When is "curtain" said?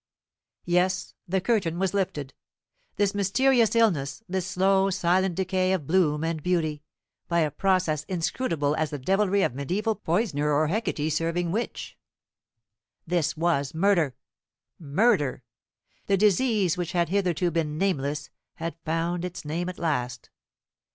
1.39-1.77